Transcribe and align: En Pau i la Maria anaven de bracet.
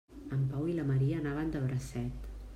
En 0.37 0.47
Pau 0.53 0.63
i 0.71 0.77
la 0.79 0.85
Maria 0.93 1.21
anaven 1.21 1.55
de 1.57 1.63
bracet. 1.69 2.29